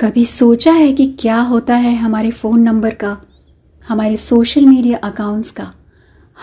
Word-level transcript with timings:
कभी 0.00 0.24
सोचा 0.24 0.72
है 0.72 0.92
कि 0.92 1.06
क्या 1.20 1.40
होता 1.40 1.74
है 1.74 1.94
हमारे 1.96 2.30
फ़ोन 2.30 2.60
नंबर 2.60 2.94
का, 2.94 3.16
हमारे 3.88 4.16
सोशल 4.16 4.66
मीडिया 4.66 4.98
अकाउंट्स 4.98 5.50
का, 5.50 5.72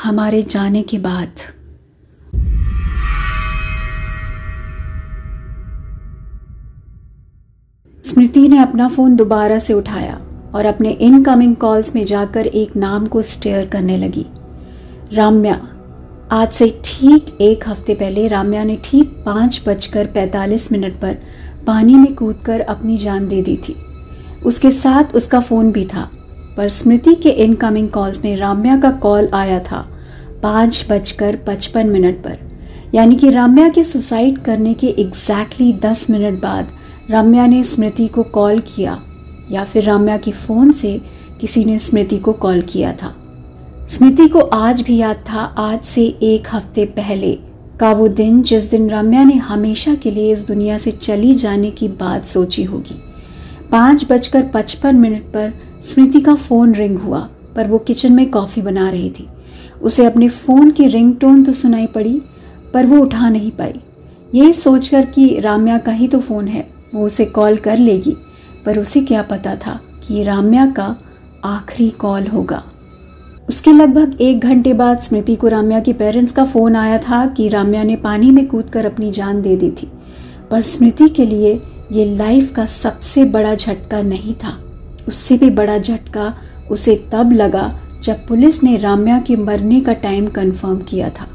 हमारे 0.04 0.42
जाने 0.44 0.82
के 0.82 0.98
बाद? 0.98 1.30
स्मृति 8.04 8.48
ने 8.48 8.60
अपना 8.60 8.88
फ़ोन 8.88 9.16
दोबारा 9.16 9.60
से 9.60 9.74
उठाया 9.74 10.22
और 10.56 10.66
अपने 10.66 10.92
इनकमिंग 10.92 11.56
कॉल्स 11.56 11.96
में 11.96 12.06
जाकर 12.06 12.48
एक 12.48 12.76
नाम 12.76 13.08
को 13.08 13.22
स्टेयर 13.22 13.66
करने 13.66 13.98
लगी। 13.98 14.26
राम्या, 15.14 15.68
आज 16.32 16.52
से 16.52 16.82
ठीक 16.86 17.38
एक 17.42 17.70
हफ़्ते 17.70 17.94
पहले 17.96 18.28
राम्या 18.28 18.64
ने 18.64 18.78
ठीक 18.84 19.24
पाँच 19.26 19.64
बजकर 19.68 20.06
पैतालीस 20.06 20.72
मिनट 20.72 20.94
पर 20.94 21.18
पानी 21.68 21.96
में 21.96 22.14
कूदकर 22.16 22.62
अपनी 22.62 22.98
जान 22.98 23.28
दे 23.28 23.42
दी 23.42 23.56
थी। 23.58 23.76
उसके 24.46 24.72
साथ 24.72 25.16
उसका 25.16 25.40
फ़ोन 25.40 25.72
भी 25.72 25.86
था, 25.86 26.10
पर 26.58 26.70
स्मृति 26.70 27.16
के 27.16 27.30
इनकमिंग 27.30 27.90
कॉल्स 27.90 28.24
में 28.24 28.36
राम्या 28.38 28.80
का 28.80 28.92
कॉल 28.98 29.30
आया 29.34 29.60
था 29.62 29.86
पाँच 30.44 30.86
बजकर 30.90 31.36
पचपन 31.48 31.88
मिनट 31.88 32.24
पर। 32.24 32.38
यानी 32.96 33.16
कि 33.16 33.30
राम्या 33.30 33.68
के 33.70 33.84
सुसाइड 33.84 34.38
करने 34.38 34.74
के 34.74 34.88
एग्जैक्टली 35.00 35.72
दस 35.74 36.10
मिनट 36.10 36.42
बाद 36.42 36.72
राम्या 37.10 37.46
ने 37.48 37.64
स्मृति 37.64 38.08
को 38.08 38.24
कॉल 38.24 38.60
किया, 38.68 39.00
या 39.52 39.64
फिर 39.64 39.84
राम्या 39.84 40.18
के 40.18 40.32
फ़ोन 40.32 40.72
से 40.72 41.00
किसी 41.42 41.66
ने 41.66 41.78
स्मृति 41.80 42.18
को 42.18 42.34
कॉल 42.36 42.62
किया 42.62 42.94
था। 42.94 43.14
स्मृति 43.90 44.28
को 44.28 44.40
आज 44.40 44.82
भी 44.82 44.98
याद 44.98 45.24
था, 45.30 45.40
आज 45.40 45.82
से 45.82 46.06
एक 46.24 46.48
हफ़्ते 46.54 46.86
पहले। 46.86 47.38
का 47.80 47.92
वो 47.92 48.08
दिन 48.08 48.42
जिस 48.42 48.70
दिन 48.72 48.90
रम्या 48.90 49.24
ने 49.24 49.34
हमेशा 49.34 49.96
के 49.96 50.12
लिए 50.12 50.34
इस 50.34 50.48
दुनिया 50.48 50.78
से 50.78 50.92
चली 50.92 51.34
जाने 51.34 51.72
की 51.72 51.88
बात 51.88 52.26
सोची 52.26 52.64
होगी। 52.64 52.96
पाँच 53.72 54.06
बजकर 54.12 54.44
पचपन 54.54 54.96
मिनट 54.96 55.24
पर 55.24 55.54
स्मृति 55.84 56.22
का 56.22 56.36
फ़ोन 56.36 56.74
रिंग 56.76 56.98
हुआ, 56.98 57.30
पर 57.56 57.68
वो 57.68 57.78
किचन 57.78 58.14
में 58.14 58.30
कॉफ़ी 58.32 58.62
बना 58.62 58.90
रही 58.90 59.10
थी। 59.10 59.28
उसे 59.82 60.06
अपने 60.06 60.30
फ़ोन 60.30 60.72
की 60.72 60.88
रिंगटोन 60.88 61.44
तो 61.44 61.54
सुनाई 61.54 61.86
पड़ी, 61.86 62.22
पर 62.74 62.86
वो 62.86 62.98
उठा 62.98 63.30
नहीं 63.30 63.52
पाई। 63.52 63.74
ये 64.36 64.54
सोचकर 64.54 65.06
कि 65.06 65.40
राम्या 65.40 65.78
का 65.78 65.92
ही 65.92 66.08
तो 66.08 66.20
फ़ोन 66.20 66.48
है, 66.48 66.68
वो 66.96 67.06
उसे 67.06 67.26
कॉल 67.26 67.58
कर 67.58 67.78
लेगी, 67.78 68.16
पर 68.66 68.80
उसे 68.80 69.02
क्या 69.02 69.22
पता 69.22 69.56
था 69.56 69.80
कि 70.08 70.24
राम्या 70.24 70.66
का 70.66 70.96
आखिरी 71.46 71.90
कॉल 71.90 72.28
होगा। 72.28 72.64
उसके 73.50 73.72
लगभग 73.72 74.18
एक 74.22 74.40
घंटे 74.40 74.74
बाद 74.74 75.00
स्मृति 75.00 75.36
को 75.36 75.48
राम्या 75.48 75.80
के 75.80 75.94
पेरेंट्स 75.94 76.34
का 76.34 76.46
फ़ोन 76.46 76.76
आया 76.76 76.98
था 77.00 77.26
कि 77.28 77.48
राम्या 77.50 77.84
ने 77.84 77.96
पानी 77.96 78.32
में 78.32 78.46
कूदकर 78.48 78.86
अपनी 78.86 79.12
जान 79.12 79.42
दे 79.42 79.56
दी 79.58 79.70
थी। 79.72 79.88
पर 80.52 80.62
स्मृति 80.62 81.08
के 81.10 81.26
लिए 81.26 81.54
ये 81.92 82.06
लाइफ 82.16 82.52
का 82.56 82.66
सबसे 82.66 83.24
बड़ा 83.26 83.54
झटका 83.56 84.02
नहीं 84.02 84.34
था। 84.34 84.58
उससे 85.08 85.38
भी 85.38 85.50
बड़ा 85.50 85.78
झटका 85.78 86.34
उसे 86.72 86.96
तब 87.12 87.32
लगा 87.34 87.80
जब 88.04 88.26
पुलिस 88.28 88.62
ने 88.64 88.76
राम्या 88.78 89.20
के 89.20 89.36
मरने 89.36 89.80
का 89.82 89.94
टाइम 89.94 90.28
कंफर्म 90.28 90.80
किया 90.80 91.10
था। 91.10 91.28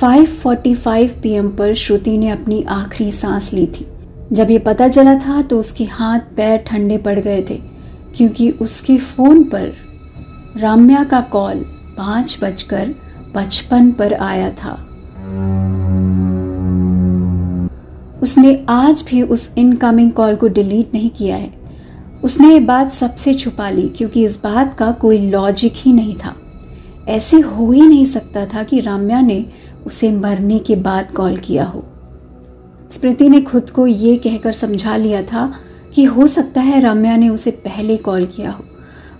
5:45 0.00 1.10
पीएम 1.22 1.48
पर 1.50 1.74
श्रुति 1.74 2.16
ने 2.18 2.30
अपनी 2.30 2.62
आखिरी 2.70 3.10
सांस 3.12 3.52
ली 3.52 3.66
थी। 3.68 3.86
जब 4.32 4.50
ये 4.50 4.58
पता 4.60 4.88
चला 4.88 5.14
था 5.18 5.42
तो 5.42 5.60
उसके 5.60 5.84
हाथ 5.84 6.34
पैर 6.36 6.56
ठंडे 6.66 6.98
पड़ 6.98 7.18
गए 7.18 7.44
थे, 7.50 7.60
क्योंकि 8.16 8.50
उसके 8.50 8.96
फ़ोन 8.98 9.44
पर 9.44 9.72
राम्या 10.56 11.04
का 11.04 11.20
कॉल 11.20 11.58
पाँच 11.98 12.38
बजकर 12.42 12.94
पचपन 13.34 13.92
पर 13.92 14.14
आया 14.14 14.50
था। 14.50 14.72
उसने 18.22 18.66
आज 18.68 19.04
भी 19.10 19.22
उस 19.22 19.54
इनकमिंग 19.58 20.12
कॉल 20.12 20.34
को 20.36 20.48
डिलीट 20.48 20.94
नहीं 20.94 21.10
किया 21.10 21.36
है। 21.36 21.54
उसने 22.24 22.52
ये 22.52 22.60
बात 22.60 22.92
सबसे 22.92 23.34
छुपा 23.34 23.70
ली 23.70 23.88
क्योंकि 23.88 24.24
इस 24.24 24.42
बात 24.42 24.78
का 24.78 24.92
कोई 24.92 25.30
लॉजिक 25.30 25.72
ही 25.76 25.92
नहीं 25.92 26.14
था। 26.14 26.34
ऐसे 27.08 27.40
हो 27.40 27.72
ही 27.72 27.82
नहीं 27.82 28.06
सकता 28.06 28.46
था 28.46 28.62
कि 28.62 28.80
राम्या 28.80 29.20
ने 29.20 29.46
उसे 29.86 30.12
मरने 30.12 30.58
के 30.58 30.76
बाद 30.76 31.10
कॉल 31.10 31.36
किया 31.36 31.64
हो। 31.64 31.84
स्मृति 32.90 33.28
ने 33.28 33.40
खुद 33.40 33.70
को 33.70 33.86
ये 33.86 34.16
कहकर 34.16 34.52
समझा 34.52 34.96
लिया 34.96 35.22
था 35.22 35.54
कि 35.94 36.04
हो 36.04 36.26
सकता 36.26 36.60
है 36.60 36.80
राम्या 36.80 37.16
ने 37.16 37.28
उसे 37.28 37.50
पहले 37.50 37.96
कॉल 37.96 38.26
किया 38.26 38.50
हो। 38.50 38.64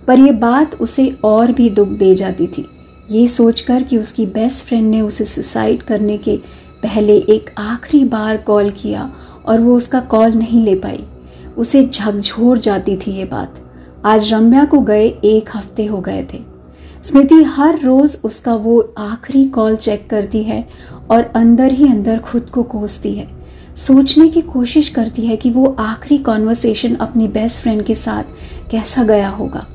पर 0.07 0.19
यह 0.19 0.31
बात 0.31 0.75
उसे 0.75 1.09
और 1.23 1.51
भी 1.51 1.69
दुख 1.69 1.87
दे 1.87 2.13
जाती 2.15 2.47
थी। 2.47 2.65
ये 3.11 3.27
सोचकर 3.27 3.83
कि 3.83 3.97
उसकी 3.97 4.25
बेस्ट 4.25 4.65
फ्रेंड 4.65 4.89
ने 4.89 5.01
उसे 5.01 5.25
सुसाइड 5.25 5.81
करने 5.83 6.17
के 6.17 6.37
पहले 6.83 7.17
एक 7.17 7.49
आखिरी 7.57 8.03
बार 8.03 8.37
कॉल 8.37 8.69
किया 8.71 9.11
और 9.45 9.59
वो 9.61 9.75
उसका 9.77 9.99
कॉल 9.99 10.33
नहीं 10.33 10.63
ले 10.65 10.75
पाई। 10.75 11.03
उसे 11.57 11.83
झकझोर 11.85 12.57
जाती 12.57 12.95
थी 12.97 13.11
ये 13.11 13.25
बात। 13.25 13.59
आज 14.05 14.33
रम्या 14.33 14.65
को 14.65 14.79
गए 14.79 15.07
एक 15.07 15.49
हफ़्ते 15.55 15.85
हो 15.85 15.99
गए 15.99 16.25
थे। 16.33 16.39
स्मृति 17.03 17.43
हर 17.43 17.79
रोज 17.79 18.17
उसका 18.23 18.55
वो 18.55 18.79
आखिरी 18.97 19.43
कॉल 19.49 19.75
चेक 19.75 20.09
करती 20.09 20.43
है 20.43 20.67
और 21.11 21.23
अंदर 21.35 21.71
ही 21.71 21.87
अंदर 21.87 22.19
खुद 22.19 22.49
को 22.49 22.63
कोसती 22.63 23.13
है। 23.13 23.27
सोचने 23.77 24.27
की 24.29 24.41
कोशिश 24.41 24.89
करती 24.89 25.25
है 25.25 25.37
कि 25.37 25.49
वो 25.49 25.75
आखिरी 25.79 26.17
कॉन्वर्सेशन 26.17 26.95
अपनी 26.95 27.27
बेस्ट 27.27 27.61
फ्रेंड 27.63 27.83
के 27.83 27.95
साथ 27.95 28.23
कैसा 28.71 29.03
गया 29.03 29.29
होगा। 29.29 29.65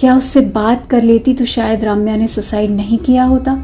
क्या 0.00 0.16
उससे 0.16 0.40
बात 0.40 0.86
कर 0.86 1.02
लेती 1.02 1.34
तो 1.34 1.44
शायद 1.44 1.84
राम्या 1.84 2.16
ने 2.16 2.28
सुसाइड 2.28 2.70
नहीं 2.70 2.98
किया 2.98 3.24
होता? 3.24 3.54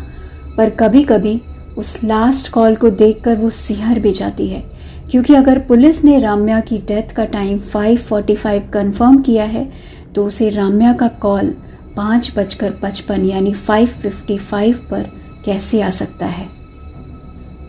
पर 0.57 0.71
कभी 0.71 1.03
कभी 1.05 1.41
उस 1.79 1.97
लास्ट 2.05 2.51
कॉल 2.53 2.75
को 2.77 2.91
देखकर 2.91 3.37
वो 3.37 3.51
सिहर 3.51 3.99
भी 3.99 4.13
जाती 4.13 4.49
है। 4.49 4.63
क्योंकि 5.11 5.35
अगर 5.35 5.59
पुलिस 5.59 6.05
ने 6.05 6.19
राम्या 6.19 6.61
की 6.61 6.79
डेथ 6.79 7.15
का 7.15 7.25
टाइम 7.25 7.59
5:45 7.75 8.71
कंफर्म 8.73 9.19
किया 9.19 9.45
है 9.45 9.71
तो 10.15 10.27
उसे 10.27 10.51
राम्या 10.51 10.93
का 10.93 11.09
कॉल 11.09 11.55
पाँच 11.97 12.33
बजकर 12.37 12.71
पचपन 12.83 13.25
यानी 13.25 13.55
5:55 13.69 14.79
पर 14.91 15.11
कैसे 15.45 15.81
आ 15.83 15.91
सकता 15.91 16.27
है? 16.27 16.49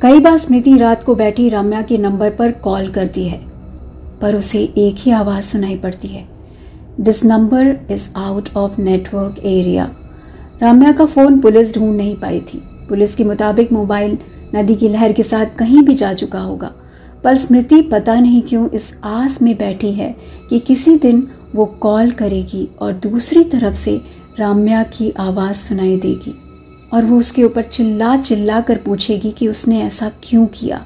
कई 0.01 0.19
बार 0.19 0.38
स्मृति 0.38 0.77
रात 0.77 1.03
को 1.03 1.16
बैठी 1.16 1.50
राम्या 1.50 1.81
के 1.81 1.97
नंबर 1.97 2.29
पर 2.29 2.51
कॉल 2.51 2.89
करती 2.89 3.27
है, 3.27 3.41
पर 4.22 4.35
उसे 4.35 4.63
एक 4.77 4.95
ही 4.97 5.11
आवाज़ 5.11 5.45
सुनाई 5.45 5.77
पड़ती 5.77 6.07
है। 6.07 6.36
This 6.99 7.23
number 7.25 7.67
is 7.91 8.07
out 8.15 8.49
of 8.57 8.79
network 8.81 9.39
area 9.39 9.83
Ramya 10.61 10.91
का 10.91 11.05
फ़ोन 11.05 11.39
पुलिस 11.39 11.73
ढूंढ 11.75 11.95
नहीं 11.97 12.15
पाई 12.15 12.39
थी। 12.39 12.57
पुलिस 12.89 13.15
के 13.15 13.23
मुताबिक 13.23 13.71
मोबाइल 13.71 14.17
नदी 14.55 14.75
की 14.75 14.89
लहर 14.89 15.11
के 15.11 15.23
साथ 15.23 15.45
कहीं 15.59 15.81
भी 15.81 15.93
जा 15.93 16.13
चुका 16.13 16.39
होगा। 16.39 16.71
पर 17.23 17.37
स्मृति 17.37 17.81
पता 17.81 18.15
नहीं 18.15 18.41
क्यों 18.41 18.69
इस 18.69 18.93
आस 19.03 19.41
में 19.41 19.57
बैठी 19.57 19.91
है 19.91 20.15
कि 20.49 20.59
किसी 20.59 20.97
दिन 20.97 21.27
वो 21.55 21.65
कॉल 21.65 22.11
करेगी 22.11 22.67
और 22.81 22.93
दूसरी 22.93 23.43
तरफ़ 23.43 23.75
से 23.75 24.01
राम्या 24.39 24.83
की 24.83 25.11
आवाज़ 25.19 25.55
सुनाई 25.55 25.97
देगी 25.99 26.35
और 26.93 27.05
वो 27.05 27.19
उसके 27.19 27.43
ऊपर 27.43 27.63
चिल्ला 27.63 28.15
चिल्ला 28.17 28.61
कर 28.61 28.77
पूछेगी 28.77 29.31
कि 29.31 29.47
उसने 29.47 29.81
ऐसा 29.81 30.11
क्यों 30.23 30.45
किया? 30.47 30.85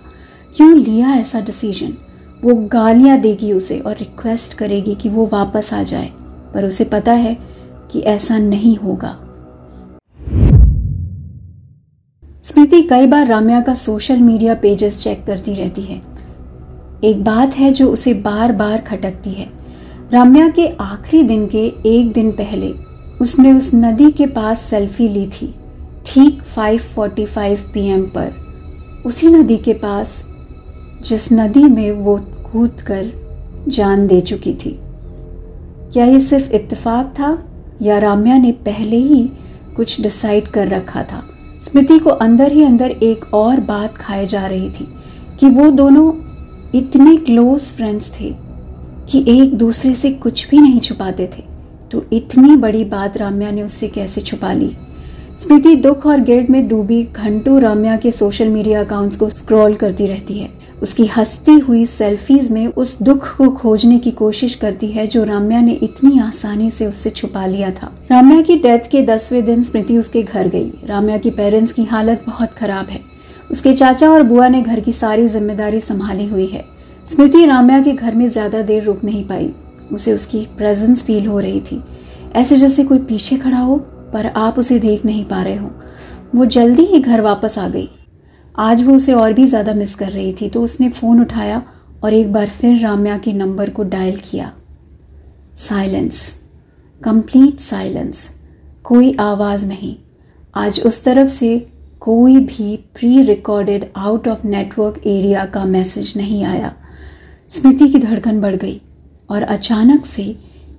क्यों 0.56 0.78
लिया 0.78 1.14
ऐसा 1.16 1.42
डिसीज़न 1.42 1.98
वो 2.44 2.54
गालियाँ 2.68 3.18
देगी 3.18 3.52
उसे 3.54 3.80
और 3.80 3.98
रिक्वेस्ट 3.98 4.54
करेगी 4.54 4.96
कि 4.96 5.10
वो 5.10 5.30
वापस 5.34 5.74
आ 5.74 5.84
जाए। 5.84 6.12
पर 6.54 6.66
उसे 6.66 6.84
पता 6.84 7.12
है 7.12 7.38
कि 7.92 8.00
ऐसा 8.00 8.38
नहीं 8.38 8.76
होगा। 8.76 9.18
स्मृति 12.44 12.82
कई 12.82 13.08
बार 13.08 13.28
राम्या 13.28 13.62
का 13.62 13.76
सोशल 13.76 14.18
मीडिया 14.18 14.56
पेजेस 14.56 15.04
चेक 15.04 15.24
करती 15.26 15.54
रहती 15.54 15.82
है। 15.82 16.02
एक 17.04 17.24
बात 17.24 17.56
है 17.56 17.72
जो 17.74 17.92
उसे 17.94 18.14
बार 18.14 18.52
बार 18.52 18.82
खटकती 18.82 19.32
है। 19.32 19.50
राम्या 20.14 20.48
के 20.50 20.68
आखिरी 20.68 21.24
दिन 21.24 21.48
के 21.48 21.66
एक 21.86 22.12
दिन 22.12 22.32
पहले 22.32 22.72
उसने 23.22 23.54
उस 23.54 23.72
नदी 23.76 24.12
के 24.12 24.26
पास 24.26 24.60
सेल्फी 24.60 25.08
ली 25.08 25.26
थी, 25.28 25.54
ठीक 26.06 26.42
5:45 26.56 27.66
पीएम 27.74 28.02
पर। 28.02 28.34
उसी 29.06 29.28
नदी 29.28 29.58
के 29.58 29.74
पास 29.74 30.31
जिस 31.02 31.32
नदी 31.32 31.64
में 31.64 31.92
वो 31.92 32.18
कूद 32.18 32.82
कर 32.82 33.12
जान 33.68 34.08
दे 34.08 34.22
चुकी 34.22 34.54
थी। 34.54 34.80
क्या 35.94 36.06
ये 36.06 36.22
सिर्फ़ 36.22 36.52
इत्तेफाक 36.52 37.06
था 37.08 37.44
या 37.82 37.98
राम्या 37.98 38.38
ने 38.38 38.52
पहले 38.52 38.98
ही 38.98 39.32
कुछ 39.76 40.02
डिसाइड 40.02 40.48
कर 40.48 40.68
रखा 40.68 41.04
था? 41.04 41.24
स्मृति 41.64 42.00
को 42.00 42.10
अंदर 42.10 42.52
ही 42.52 42.64
अंदर 42.64 42.92
एक 42.92 43.34
और 43.34 43.60
बात 43.60 43.98
खाए 43.98 44.28
जा 44.28 44.48
रही 44.48 44.70
थी 44.70 44.88
कि 45.40 45.46
वो 45.46 45.72
दोनों 45.72 46.14
इतने 46.76 47.18
क्लोज 47.18 47.62
फ्रेंड्स 47.62 48.20
थे 48.20 48.36
कि 49.10 49.26
एक 49.28 49.58
दूसरे 49.58 49.96
से 49.96 50.12
कुछ 50.12 50.50
भी 50.50 50.58
नहीं 50.58 50.80
छुपाते 50.80 51.30
थे। 51.38 51.44
तो 51.92 52.06
इतनी 52.14 52.56
बड़ी 52.56 52.86
बात 52.86 53.18
राम्या 53.18 53.52
ने 53.52 53.64
उससे 53.64 53.88
कैसे 53.88 54.22
छुपा 54.22 54.54
ली? 54.54 54.78
स्मृति 55.42 55.76
दुख 55.76 56.06
और 56.06 56.22
गिल्ट 56.22 56.50
में 56.50 56.68
डूबी 56.68 57.04
घंटों 57.04 57.62
राम्या 57.62 57.98
के 57.98 58.12
सोशल 58.12 58.48
मीडिया 58.48 58.84
अकाउंट्स 58.84 59.18
को 59.18 59.30
स्क्रॉल 59.30 59.76
करती 59.76 60.08
रहती 60.08 60.34
है। 60.34 60.61
उसकी 60.82 61.06
हंसती 61.08 61.58
हुई 61.60 61.86
सेल्फीज 61.86 62.50
में 62.52 62.68
उस 62.68 62.98
दुख 63.02 63.28
को 63.38 63.50
खोजने 63.50 63.98
की 64.00 64.12
कोशिश 64.12 64.56
करती 64.56 64.88
है 64.88 65.06
जो 65.08 65.24
राम्या 65.24 65.60
ने 65.62 65.72
इतनी 65.74 66.20
आसानी 66.20 66.70
से 66.72 66.86
उससे 66.86 67.10
छुपा 67.10 67.46
लिया 67.46 67.70
था। 67.72 67.92
राम्या 68.12 68.42
की 68.42 68.56
डेथ 68.58 68.90
के 68.92 69.02
दसवें 69.06 69.44
दिन 69.46 69.64
स्मृति 69.64 69.98
उसके 69.98 70.24
घर 70.24 70.48
गई। 70.48 70.72
राम्या 70.86 71.18
की 71.18 71.32
पेरेंट्स 71.32 71.74
की 71.74 71.84
हालत 71.84 72.24
बहुत 72.28 72.54
खराब 72.54 72.88
है। 72.88 73.00
उसके 73.52 73.74
चाचा 73.74 74.10
और 74.10 74.24
बुआ 74.24 74.48
ने 74.48 74.62
घर 74.62 74.80
की 74.80 74.94
सारी 74.94 75.28
ज़िम्मेदारी 75.28 75.80
संभाली 75.80 76.28
हुई 76.28 76.48
है। 76.48 76.66
स्मृति 77.08 77.46
राम्या 77.46 77.82
के 77.82 77.94
घर 77.94 78.16
में 78.16 78.28
ज़्यादा 78.30 78.62
देर 78.62 78.84
रुक 78.84 79.04
नहीं 79.04 79.24
पाई। 79.28 79.54
उसे 79.92 80.14
उसकी 80.14 80.46
प्रेजेंस 80.58 81.04
फील 81.04 81.26
हो 81.26 81.40
रही 81.40 81.62
थी। 81.62 81.82
ऐसे 82.36 82.58
जैसे 82.58 82.84
कोई 82.84 83.00
पीछे 83.00 83.38
खड़ा 83.38 83.58
हो, 83.58 83.78
पर 84.14 84.26
आप 84.28 84.60
उसे 84.60 84.80
देख 84.80 85.06
नहीं 85.06 85.26
पा 85.26 85.42
रहे 85.44 85.56
हो। 85.56 85.72
वो 86.36 86.46
जल्दी 86.46 86.86
ही 86.86 87.00
घर 87.00 87.22
वापस 87.22 87.58
आ 87.58 87.68
गई। 87.68 87.90
आज 88.56 88.82
वो 88.84 88.96
उसे 88.96 89.14
और 89.14 89.34
भी 89.34 89.46
ज़्यादा 89.48 89.74
मिस 89.74 89.94
कर 89.96 90.10
रही 90.12 90.34
थी 90.34 90.50
तो 90.50 90.62
उसने 90.64 90.90
फ़ोन 90.90 91.22
उठाया 91.22 91.62
और 92.04 92.14
एक 92.14 92.32
बार 92.34 92.50
फिर 92.50 92.80
राम्या 92.80 93.18
के 93.18 93.34
नंबर 93.34 93.70
को 93.70 93.84
डायल 93.84 94.18
किया। 94.22 94.52
साइलेंस 95.60 96.24
कंप्लीट 97.02 97.60
साइलेंस 97.60 98.30
कोई 98.84 99.16
आवाज़ 99.20 99.66
नहीं। 99.68 99.96
आज 100.56 100.82
उस 100.86 101.04
तरफ़ 101.04 101.30
से 101.30 101.58
कोई 102.02 102.38
भी 102.38 102.76
pre 102.96 103.22
recorded 103.24 103.90
out 103.98 104.28
of 104.28 104.46
network 104.48 105.02
area 105.08 105.46
का 105.46 105.66
मैसेज 105.66 106.14
नहीं 106.18 106.44
आया। 106.44 106.74
स्मृति 107.52 107.88
की 107.90 108.00
धड़कन 108.00 108.42
बढ़ 108.42 108.56
गई 108.56 108.80
और 109.30 109.44
अचानक 109.44 110.06
से 110.06 110.24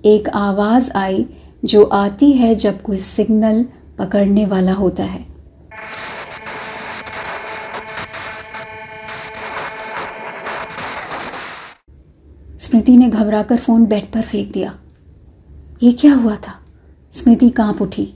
एक 0.05 0.29
आवाज़ 0.29 0.91
आई 0.91 1.25
जो 1.65 1.83
आती 1.83 2.31
है 2.31 2.55
जब 2.55 2.81
कोई 2.81 2.97
सिग्नल 2.99 3.65
पकड़ने 3.99 4.45
वाला 4.45 4.73
होता 4.73 5.03
है। 5.03 5.25
स्मृति 12.73 12.97
ने 12.97 13.07
घबराकर 13.07 13.57
फ़ोन 13.57 13.85
बेड 13.85 14.11
पर 14.11 14.21
फेंक 14.21 14.51
दिया। 14.51 14.75
ये 15.83 15.91
क्या 15.91 16.13
हुआ 16.13 16.35
था? 16.35 16.59
स्मृति 17.13 17.49
काँप 17.49 17.81
उठी। 17.81 18.13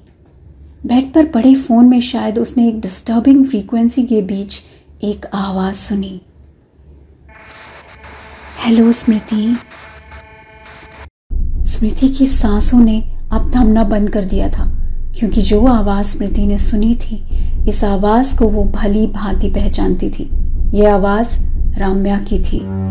बेड 0.86 1.14
पर 1.14 1.26
पड़े 1.26 1.56
फ़ोन 1.56 1.86
में 1.86 2.02
शायद 2.02 2.40
उसने 2.40 2.68
एक 2.68 2.82
डिस्टर्बिंग 2.82 3.46
फ्रीक्वेंसी 3.46 4.04
के 4.04 4.22
बीच 4.22 4.56
एक 5.04 5.26
आवाज़ 5.34 5.76
सुनी। 5.76 6.22
हेलो 8.66 8.92
स्मृति। 8.92 9.58
स्मृति 11.66 12.10
की 12.10 12.28
सांसों 12.28 12.80
ने 12.80 13.18
अब 13.32 13.52
थमना 13.56 13.84
बंद 13.84 14.10
कर 14.10 14.26
दिया 14.26 14.50
था, 14.50 14.72
क्योंकि 15.20 15.42
जो 15.42 15.66
आवाज़ 15.66 16.08
स्मृति 16.08 16.46
ने 16.46 16.60
सुनी 16.60 16.96
थी, 16.96 17.26
इस 17.70 17.84
आवाज़ 17.84 18.38
को 18.38 18.48
वो 18.48 18.64
भली 18.64 19.08
भांति 19.08 19.50
पहचानती 19.50 20.10
थी। 20.10 20.30
यह 20.78 20.94
आवाज़ 20.94 21.40
राम्या 21.80 22.18
की 22.18 22.40
थी। 22.40 22.88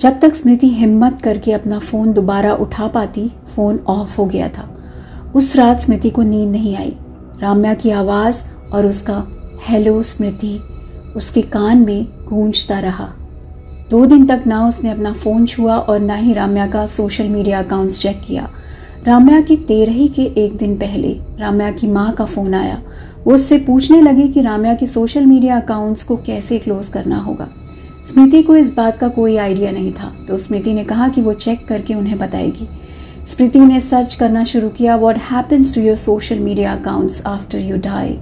जब 0.00 0.20
तक 0.20 0.34
स्मृति 0.34 0.68
हिम्मत 0.68 1.18
करके 1.22 1.52
अपना 1.52 1.78
फ़ोन 1.78 2.12
दोबारा 2.12 2.54
उठा 2.54 2.86
पाती, 2.86 3.32
फ़ोन 3.56 3.78
ऑफ़ 3.86 4.16
हो 4.18 4.26
गया 4.26 4.48
था। 4.48 4.76
उस 5.34 5.56
रात 5.56 5.82
स्मृति 5.82 6.10
को 6.10 6.22
नींद 6.22 6.50
नहीं 6.52 6.76
आई। 6.76 6.96
राम्या 7.40 7.74
की 7.74 7.90
आवाज़ 7.90 8.44
और 8.72 8.86
उसका, 8.86 9.26
हेलो 9.68 10.02
स्मृति, 10.02 10.60
उसके 11.16 11.42
कान 11.42 11.78
में 11.78 12.04
गूंजता 12.04 12.78
रहा। 12.78 13.14
दो 13.90 14.06
दिन 14.06 14.26
तक 14.26 14.42
ना 14.46 14.68
उसने 14.68 14.90
अपना 14.90 15.12
फ़ोन 15.12 15.46
छुआ 15.46 15.76
और 15.76 16.00
ना 16.00 16.14
ही 16.14 16.32
राम्या 16.32 16.66
का 16.66 16.86
सोशल 16.86 17.28
मीडिया 17.28 17.62
अकाउंट्स 17.62 18.00
चेक 18.00 18.20
किया। 18.26 18.50
राम्या 19.06 19.40
की 19.40 19.56
तेरही 19.56 20.08
के 20.08 20.22
एक 20.22 20.56
दिन 20.56 20.76
पहले 20.76 21.20
राम्या 21.38 21.70
की 21.70 21.86
माँ 21.86 22.12
का 22.12 22.24
फ़ोन 22.24 22.54
आया। 22.54 22.82
वो 23.26 23.34
उससे 23.34 23.58
पूछने 23.58 24.00
लगी 24.00 24.28
कि 24.28 24.40
राम्या 24.40 24.74
की 24.74 24.86
सोशल 24.86 25.26
मीडिया 25.26 25.60
अकाउंट्स 25.60 26.04
को 26.04 26.16
कैसे 26.16 26.58
क्लोज 26.58 26.88
करना 26.88 27.18
होगा। 27.18 27.48
स्मृति 28.08 28.42
को 28.42 28.56
इस 28.56 28.74
बात 28.74 28.96
का 28.96 29.08
कोई 29.08 29.36
आइडिया 29.36 29.70
नहीं 29.70 29.92
था 29.92 30.12
तो 30.28 30.38
स्मृति 30.38 30.72
ने 30.74 30.84
कहा 30.84 31.08
कि 31.08 31.22
वो 31.22 31.32
चेक 31.34 31.66
करके 31.66 31.94
उन्हें 31.94 32.18
बताएगी। 32.18 32.68
स्मृति 33.28 33.58
ने 33.58 33.80
सर्च 33.80 34.14
करना 34.14 34.44
शुरू 34.44 34.68
किया 34.68 34.96
what 34.96 35.18
happens 35.30 35.74
to 35.74 35.80
your 35.80 35.96
social 35.96 36.38
media 36.38 36.74
accounts 36.76 37.22
after 37.26 37.58
you 37.58 37.76
die 37.76 38.18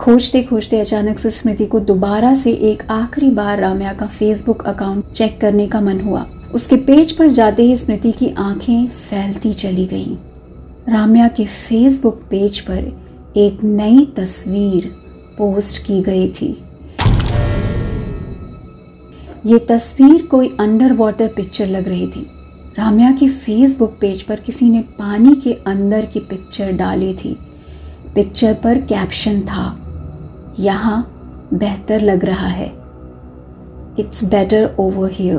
खोजते 0.00 0.42
खोजते 0.42 0.80
अचानक 0.80 1.18
से 1.18 1.30
स्मृति 1.30 1.66
को 1.66 1.80
दोबारा 1.80 2.34
से 2.34 2.52
एक 2.70 2.82
आखिरी 2.90 3.30
बार 3.30 3.60
राम्या 3.60 3.92
का 3.92 4.06
फेसबुक 4.06 4.62
अकाउंट 4.66 5.10
चेक 5.12 5.40
करने 5.40 5.66
का 5.66 5.80
मन 5.80 6.00
हुआ। 6.00 6.26
उसके 6.54 6.76
पेज 6.76 7.12
पर 7.12 7.30
जाते 7.30 7.62
ही 7.62 7.76
स्मृति 7.76 8.12
की 8.12 8.34
आँखें 8.38 8.86
फैलती 8.88 9.52
चली 9.54 9.86
गईं। 9.86 10.16
राम्या 10.88 11.28
के 11.28 11.44
फेसबुक 11.44 12.22
पेज 12.30 12.60
पर 12.60 12.92
एक 13.36 13.62
नई 13.64 14.06
तस्वीर 14.16 14.86
पोस्ट 15.38 15.86
की 15.86 16.00
गई 16.02 16.28
थी। 16.28 16.63
ये 19.44 19.58
तस्वीर 19.68 20.26
कोई 20.26 20.48
अंडर 20.60 20.92
वाटर 20.92 21.28
पिक्चर 21.28 21.66
लग 21.66 21.88
रही 21.88 22.06
थी। 22.06 22.20
राम्या 22.78 23.10
के 23.12 23.28
फेसबुक 23.28 23.96
पेज 24.00 24.22
पर 24.22 24.40
किसी 24.40 24.68
ने 24.70 24.80
पानी 24.98 25.34
के 25.34 25.52
अंदर 25.66 26.06
की 26.06 26.20
पिक्चर 26.20 26.70
डाली 26.72 27.12
थी। 27.14 27.36
पिक्चर 28.14 28.54
पर 28.54 28.80
कैप्शन 28.82 29.40
था, 29.42 29.66
यहाँ 30.58 31.48
बेहतर 31.54 32.00
लग 32.00 32.24
रहा 32.24 32.46
है। 32.46 32.66
इट्स 33.98 34.24
बेटर 34.24 34.74
ओवर 34.78 35.10
हियर 35.12 35.38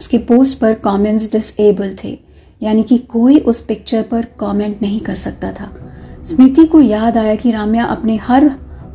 उसके 0.00 0.18
पोस्ट 0.18 0.60
पर 0.60 0.74
कमेंट्स 0.84 1.30
डिसेबल 1.32 1.96
थे, 2.04 2.18
यानी 2.62 2.82
कि 2.82 2.98
कोई 3.10 3.38
उस 3.38 3.64
पिक्चर 3.64 4.02
पर 4.02 4.26
कमेंट 4.40 4.82
नहीं 4.82 5.00
कर 5.00 5.14
सकता 5.16 5.52
था। 5.52 5.72
स्मृति 6.26 6.64
को 6.64 6.80
याद 6.80 7.16
आया 7.16 7.34
कि 7.34 7.50
राम्या 7.50 7.84
अपने 7.84 8.16
हर 8.16 8.48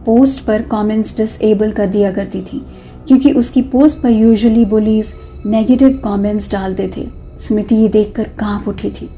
पोस्ट 0.05 0.45
पर 0.45 0.61
कमेंट्स 0.61 1.15
डिसेबल 1.17 1.71
कर 1.71 1.87
दिया 1.87 2.11
करती 2.11 2.41
थी, 2.41 2.61
क्योंकि 3.07 3.31
उसकी 3.31 3.61
पोस्ट 3.61 3.97
पर 3.97 4.09
यूजुअली 4.09 4.65
बुलीज 4.65 5.13
नेगेटिव 5.45 6.01
कमेंट्स 6.05 6.51
डालते 6.51 6.91
थे। 6.97 7.07
स्मृति 7.39 7.75
ये 7.75 7.87
देखकर 7.87 8.29
काँप 8.39 8.67
उठी 8.67 8.89
थी। 8.91 9.09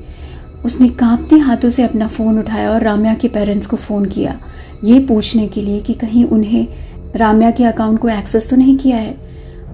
उसने 0.66 0.88
कांपते 0.90 1.38
हाथों 1.38 1.70
से 1.70 1.84
अपना 1.84 2.08
फ़ोन 2.08 2.40
उठाया 2.40 2.72
और 2.72 2.84
राम्या 2.84 3.14
के 3.14 3.28
पेरेंट्स 3.28 3.68
को 3.68 3.78
फ़ोन 3.78 4.06
किया, 4.06 4.40
ये 4.84 5.00
पूछने 5.00 5.48
के 5.48 5.62
लिए 5.62 5.80
कि 5.80 5.94
कहीं 5.94 6.26
उन्हें 6.26 6.68
राम्या 7.16 7.52
के 7.52 7.64
अकाउंट 7.64 8.00
को 8.00 8.10
एक्सेस 8.10 8.50
तो 8.50 8.56
नहीं 8.56 8.78
किया 8.78 8.98
है? 8.98 9.18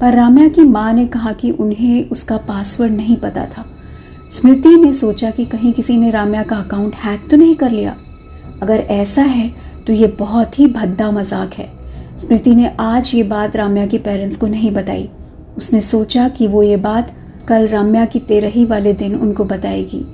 पर 0.01 0.13
राम्या 0.13 0.47
की 0.47 0.61
माँ 0.61 0.91
ने 0.93 1.05
कहा 1.07 1.31
कि 1.31 1.51
उन्हें 1.51 2.09
उसका 2.09 2.37
पासवर्ड 2.37 2.91
नहीं 2.91 3.15
पता 3.17 3.45
था। 3.47 3.65
स्मृति 4.31 4.75
ने 4.77 4.93
सोचा 4.93 5.31
कि 5.31 5.45
कहीं 5.45 5.71
किसी 5.73 5.97
ने 5.97 6.09
राम्या 6.11 6.43
का 6.43 6.55
अकाउंट 6.55 6.95
हैक 6.95 7.27
तो 7.31 7.37
नहीं 7.37 7.55
कर 7.55 7.71
लिया। 7.71 7.95
अगर 8.65 8.85
ऐसा 8.91 9.21
है 9.23 9.49
तो 9.87 9.93
ये 9.93 10.07
बहुत 10.19 10.59
ही 10.59 10.67
भद्दा 10.69 11.09
मज़ाक 11.11 11.53
है। 11.53 11.69
स्मृति 12.19 12.55
ने 12.55 12.71
आज 12.79 13.11
ये 13.15 13.23
बात 13.25 13.55
राम्या 13.55 13.85
के 13.87 13.97
पेरेंट्स 13.99 14.37
को 14.37 14.47
नहीं 14.47 14.71
बताई। 14.71 15.09
उसने 15.57 15.81
सोचा 15.83 16.27
कि 16.29 16.47
वो 16.47 16.63
ये 16.63 16.77
बात 16.79 17.13
कल 17.47 17.67
राम्या 17.67 18.05
की 18.05 18.19
तेरही 18.21 18.65
वाले 18.65 18.93
दिन 18.93 19.15
उनको 19.15 19.45
बताएगी। 19.45 20.05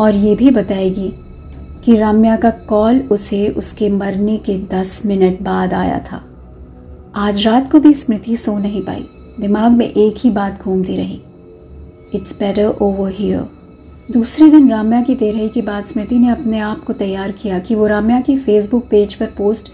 और 0.00 0.14
ये 0.16 0.34
भी 0.34 0.50
बताएगी 0.50 1.08
कि 1.84 1.96
राम्या 1.96 2.36
का 2.36 2.50
कॉल 2.68 2.98
उसे 3.10 3.46
उसके 3.48 3.88
मरने 3.90 4.36
के 4.38 4.58
दस 4.72 5.02
मिनट 5.06 5.40
बाद 5.42 5.74
आया 5.74 5.98
था। 6.02 6.22
आज 7.16 7.46
रात 7.46 7.70
को 7.72 7.80
भी 7.80 7.92
स्मृति 7.94 8.36
सो 8.36 8.56
नहीं 8.58 8.82
पाई। 8.82 9.04
दिमाग 9.40 9.72
में 9.72 9.86
एक 9.86 10.14
ही 10.18 10.30
बात 10.30 10.62
घूमती 10.62 10.96
रही। 10.96 11.20
इट्स 12.14 12.38
बेटर 12.38 12.66
ओवर 12.82 13.12
हियर 13.12 13.46
दूसरे 14.12 14.48
दिन 14.50 14.68
राम्या 14.70 15.00
की 15.02 15.14
तेरह 15.14 15.48
के 15.48 15.62
बाद 15.62 15.84
स्मृति 15.84 16.18
ने 16.18 16.28
अपने 16.28 16.58
आप 16.58 16.84
को 16.84 16.92
तैयार 16.92 17.32
किया 17.32 17.58
कि 17.58 17.74
वो 17.74 17.86
राम्या 17.86 18.20
के 18.20 18.36
फेसबुक 18.36 18.84
पेज 18.90 19.14
पर 19.14 19.26
पोस्ट 19.26 19.68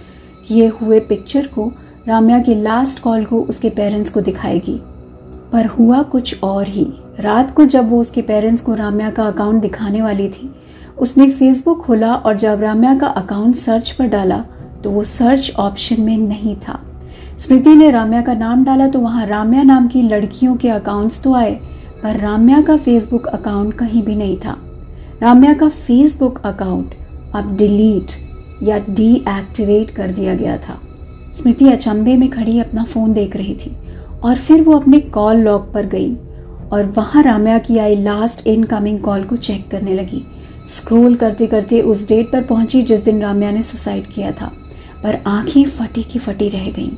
किए 0.49 0.67
हुए 0.69 1.01
पिक्चर 1.01 1.47
को 1.47 1.71
राम्या 2.09 2.39
के 2.39 2.55
लास्ट 2.55 3.01
कॉल 3.01 3.25
को 3.25 3.41
उसके 3.41 3.71
पेरेंट्स 3.71 4.11
को 4.11 4.21
दिखाएगी। 4.21 4.75
पर 5.53 5.67
हुआ 5.67 6.03
कुछ 6.03 6.43
और 6.43 6.69
ही। 6.69 6.87
रात 7.21 7.55
को 7.55 7.65
जब 7.65 7.91
वो 7.91 8.01
उसके 8.01 8.23
पेरेंट्स 8.23 8.63
को 8.63 8.75
राम्या 8.75 9.11
का 9.11 9.27
अकाउंट 9.27 9.63
दिखाने 9.63 10.01
वाली 10.03 10.29
थी, 10.29 10.51
उसने 10.99 11.29
फेसबुक 11.31 11.83
खोला 11.83 12.15
और 12.15 12.37
जब 12.37 12.63
राम्या 12.63 12.99
का 12.99 13.07
अकाउंट 13.07 13.55
सर्च 13.55 13.91
पर 13.91 14.07
डाला 14.07 14.39
तो 14.85 14.91
वो 14.91 15.05
सर्च 15.05 15.53
ऑप्शन 15.59 16.03
में 16.03 16.17
नहीं 16.19 16.57
था। 16.57 16.81
स्मृति 17.39 17.75
ने 17.75 17.91
राम्या 17.91 18.23
का 18.23 18.35
नाम 18.35 18.65
डाला 18.65 18.89
तो 18.89 18.99
वहाँ 18.99 19.27
राम्या 19.27 19.63
नाम 19.63 19.87
की 19.89 20.03
लड़कियों 20.03 20.57
के 20.57 20.69
अकाउंट्स 20.69 21.23
तो 21.23 21.35
आए। 21.35 21.59
पर 22.05 22.17
राम्या 22.17 22.61
का 22.63 22.77
फेसबुक 22.77 23.27
अकाउंट 23.27 23.75
कहीं 23.75 24.03
भी 24.03 24.17
नहीं 24.17 24.37
था। 24.37 24.57
राम्या 25.23 25.53
का 25.53 25.69
फेसबुक 25.69 26.41
अकाउंट 26.45 26.95
अब 27.35 27.57
डिलीट 27.57 28.13
या 28.63 28.79
डीएक्टिवेट 28.79 29.91
कर 29.91 30.11
दिया 30.11 30.35
गया 30.35 30.57
था। 30.57 30.81
स्मृति 31.37 31.69
अचंभे 31.69 32.17
में 32.17 32.31
खड़ी 32.31 32.59
अपना 32.59 32.85
फ़ोन 32.85 33.13
देख 33.13 33.37
रही 33.37 33.55
थी 33.55 33.77
और 34.25 34.37
फिर 34.37 34.63
वो 34.63 34.73
अपने 34.73 35.01
कॉल 35.01 35.37
लॉग 35.37 35.73
पर 35.73 35.87
गई 35.87 36.15
और 36.73 36.93
वहाँ 36.97 37.23
राम्या 37.23 37.59
की 37.59 37.79
आई 37.79 37.97
लास्ट 37.97 38.47
इनकमिंग 38.47 39.01
कॉल 39.01 39.25
को 39.25 39.37
चेक 39.37 39.71
करने 39.71 39.95
लगी। 39.95 40.25
स्क्रोल 40.69 41.15
करते 41.15 41.47
करते 41.47 41.81
उस 41.81 42.09
डेट 42.09 42.33
पर 42.33 42.43
पहुँची 42.43 42.83
जिस 42.83 43.05
दिन 43.05 43.23
राम्या 43.23 43.51
ने 43.51 43.63
सुसाइड 43.63 44.07
किया 44.07 44.33
था। 44.33 44.53
पर 45.03 45.19
आँखें 45.27 45.65
फटी 45.65 46.03
की 46.03 46.19
फटी 46.19 46.49
रह 46.49 46.71
गईं। 46.71 46.91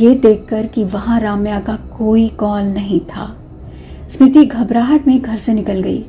ये 0.00 0.14
देखकर 0.14 0.66
कि 0.66 0.84
वहाँ 0.84 1.20
राम्या 1.20 1.60
का 1.60 1.76
कोई 1.76 2.28
कॉल 2.28 2.62
नहीं 2.62 3.00
था। 3.00 3.36
स्मृति 4.10 4.44
घबराहट 4.44 5.06
में 5.06 5.20
घर 5.22 5.36
से 5.36 5.54
निकल 5.54 5.82
गई। 5.82 6.02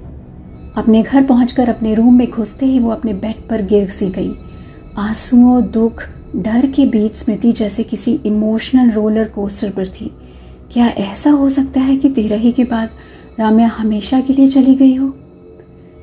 अपने 0.77 1.01
घर 1.03 1.23
पहुंचकर 1.23 1.69
अपने 1.69 1.93
रूम 1.93 2.17
में 2.17 2.29
घुसते 2.29 2.65
ही 2.65 2.79
वो 2.79 2.91
अपने 2.91 3.13
बेड 3.13 3.47
पर 3.49 3.61
गिर 3.61 3.89
सी 3.89 4.09
गई। 4.09 4.31
आंसुओं, 4.97 5.61
दुख, 5.63 6.03
डर 6.35 6.65
के 6.65 6.85
बीच 6.85 7.15
स्मृति 7.15 7.51
जैसे 7.51 7.83
किसी 7.83 8.19
इमोशनल 8.25 8.91
रोलर 8.91 9.27
कोस्टर 9.27 9.69
पर 9.69 9.87
थी। 9.87 10.11
क्या 10.71 10.87
ऐसा 10.87 11.31
हो 11.31 11.49
सकता 11.49 11.81
है 11.81 11.97
कि 11.97 12.09
तेरही 12.09 12.51
के 12.51 12.63
बाद 12.63 12.89
राम्या 13.39 13.67
हमेशा 13.67 14.21
के 14.21 14.33
लिए 14.33 14.47
चली 14.47 14.75
गई 14.75 14.95
हो? 14.95 15.13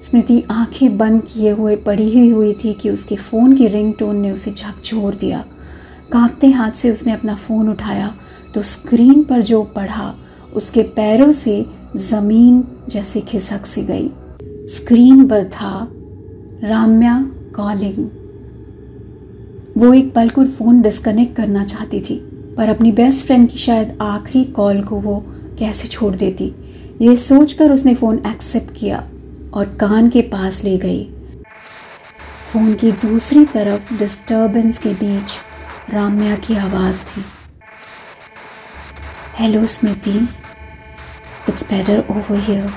स्मृति 0.02 0.42
आँखें 0.50 0.96
बंद 0.98 1.22
किए 1.22 1.50
हुए 1.50 1.76
पड़ी 1.76 2.08
ही 2.08 2.28
हुई 2.28 2.52
थी 2.54 2.72
कि 2.72 2.90
उसके 2.90 3.16
फ़ोन 3.16 3.54
की 3.56 3.66
रिंगटोन 3.66 4.16
ने 4.16 4.30
उसे 4.30 4.50
झकझोर 4.50 5.14
दिया। 5.14 5.44
कांपते 6.12 6.50
हाथ 6.50 6.70
से 6.70 6.90
उसने 6.90 7.12
अपना 7.12 7.34
फ़ोन 7.34 7.68
उठाया 7.68 8.14
तो 8.54 8.62
स्क्रीन 8.62 9.22
पर 9.22 9.42
जो 9.42 9.62
पढ़ा, 9.62 10.14
उसके 10.54 10.82
पैरों 10.82 11.32
से 11.32 11.64
ज़मीन 11.96 12.62
जैसे 12.88 13.20
खिसक 13.20 13.66
सी 13.66 13.82
गई। 13.82 14.08
स्क्रीन 14.68 15.26
पर 15.28 15.44
था 15.44 15.88
राम्या 16.62 17.18
कॉलिंग। 17.56 18.08
वो 19.78 19.92
एक 19.94 20.12
पल 20.14 20.28
को 20.28 20.44
फ़ोन 20.44 20.80
डिस्कनेक्ट 20.82 21.36
करना 21.36 21.64
चाहती 21.64 22.00
थी, 22.00 22.16
पर 22.56 22.68
अपनी 22.68 22.92
बेस्ट 22.92 23.26
फ्रेंड 23.26 23.48
की 23.50 23.58
शायद 23.58 23.96
आखिरी 24.02 24.44
कॉल 24.44 24.82
को 24.82 24.96
वो 24.96 25.18
कैसे 25.58 25.88
छोड़ 25.88 26.14
देती। 26.16 26.54
ये 27.02 27.16
सोचकर 27.16 27.72
उसने 27.72 27.94
फ़ोन 27.94 28.22
एक्सेप्ट 28.26 28.74
किया 28.76 28.98
और 29.54 29.76
कान 29.80 30.08
के 30.08 30.22
पास 30.22 30.62
ले 30.64 30.76
गई। 30.78 31.04
फ़ोन 32.52 32.72
की 32.74 32.92
दूसरी 32.92 33.44
तरफ़ 33.44 33.98
डिस्टरबेंस 33.98 34.78
के 34.78 34.92
बीच 34.94 35.38
राम्या 35.94 36.36
की 36.36 36.56
आवाज़ 36.56 37.04
थी। 37.04 37.24
Hello 39.38 39.66
Smriti 39.66 40.28
it's 41.48 41.62
better 41.62 42.04
over 42.10 42.38
here 42.40 42.70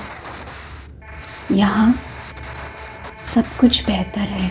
यहाँ 1.52 1.92
सब 3.34 3.44
कुछ 3.60 3.84
बेहतर 3.86 4.20
है। 4.20 4.50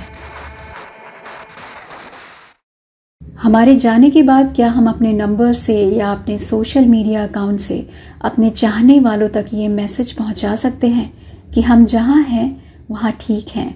हमारे 3.41 3.75
जाने 3.75 4.09
के 4.09 4.23
बाद 4.23 4.53
क्या 4.55 4.69
हम 4.69 4.89
अपने 4.89 5.11
नंबर 5.13 5.53
से 5.53 5.75
या 5.89 6.11
अपने 6.11 6.37
सोशल 6.39 6.85
मीडिया 6.85 7.23
अकाउंट 7.23 7.59
से 7.59 7.87
अपने 8.21 8.49
चाहने 8.49 8.99
वालों 8.99 9.29
तक 9.29 9.45
ये 9.53 9.67
मैसेज 9.67 10.11
पहुँचा 10.13 10.55
सकते 10.55 10.87
हैं 10.87 11.11
कि 11.53 11.61
हम 11.61 11.85
जहाँ 11.85 12.21
हैं, 12.23 12.63
वहाँ 12.91 13.11
ठीक 13.21 13.49
हैं। 13.49 13.73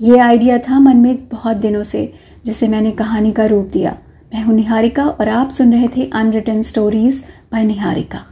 ये 0.00 0.18
आइडिया 0.18 0.58
था 0.58 0.78
मन 0.78 0.96
में 0.96 1.28
बहुत 1.28 1.56
दिनों 1.56 1.82
से, 1.82 2.12
जिसे 2.44 2.68
मैंने 2.68 2.90
कहानी 2.92 3.32
का 3.32 3.46
रूप 3.46 3.70
दिया। 3.72 3.96
मैं 4.34 4.42
हूँ 4.44 4.54
निहारिका 4.54 5.04
और 5.04 5.28
आप 5.28 5.50
सुन 5.50 5.72
रहे 5.72 5.88
थे 5.88 6.10
अनरिटन 6.14 6.62
स्टोरीज 6.62 7.24
बाय 7.52 7.64
निहारिका। 7.64 8.24